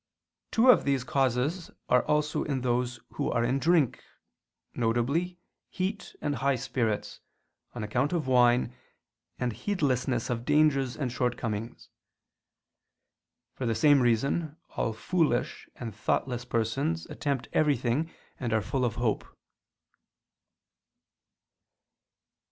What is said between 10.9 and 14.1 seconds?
and shortcomings. For the same